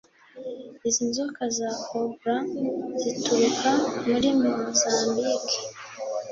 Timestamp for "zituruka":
3.01-3.69